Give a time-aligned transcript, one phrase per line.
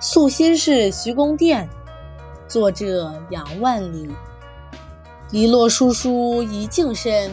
[0.00, 1.68] 宿新市徐公店，
[2.48, 4.10] 作者杨万里。
[5.30, 7.30] 篱落疏疏一径深，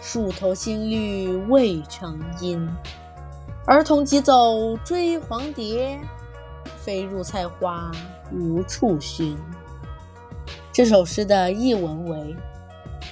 [0.00, 2.68] 树头新绿未成阴。
[3.66, 5.98] 儿童急走追黄蝶，
[6.76, 7.90] 飞入菜花
[8.32, 9.36] 无处寻。
[10.72, 12.36] 这首诗的译文为：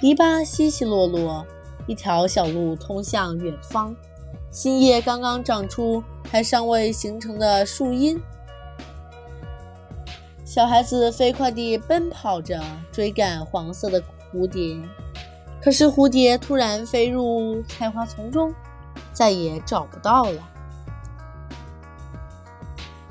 [0.00, 1.46] 篱笆稀稀落落，
[1.86, 3.94] 一条小路通向远方。
[4.50, 8.20] 新叶刚刚长出，还尚未形成的树荫。
[10.48, 12.58] 小孩子飞快地奔跑着
[12.90, 14.02] 追赶黄色的
[14.32, 14.80] 蝴蝶，
[15.62, 18.50] 可是蝴蝶突然飞入菜花丛中，
[19.12, 20.48] 再也找不到了。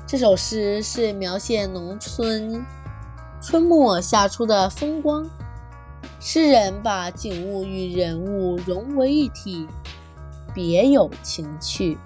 [0.04, 2.60] 这首诗是描写农村
[3.40, 5.24] 春末夏初的风光，
[6.18, 9.64] 诗人把景物与人物融为一体，
[10.52, 11.96] 别有情趣。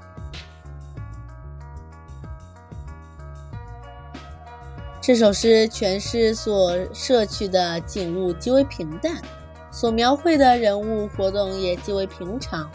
[5.03, 9.21] 这首诗全诗所摄取的景物极为平淡，
[9.73, 12.71] 所描绘的人物活动也极为平常，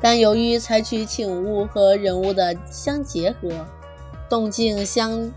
[0.00, 3.66] 但由于采取景物和人物的相结合、
[4.30, 5.28] 动静相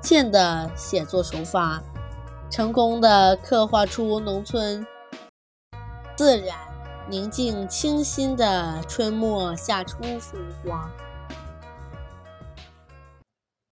[0.00, 1.82] 间的写作手法，
[2.48, 4.86] 成功的刻画出农村
[6.16, 6.56] 自然、
[7.10, 10.88] 宁静、清新的春末夏初风光。